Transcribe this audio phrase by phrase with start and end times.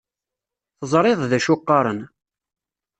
[0.79, 1.99] Teẓriḍ d acu qqaren.